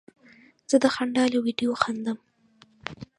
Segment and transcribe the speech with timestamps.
[0.69, 2.17] زه د خندا له ویډیو خندم.